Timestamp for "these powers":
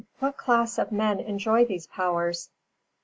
1.65-2.49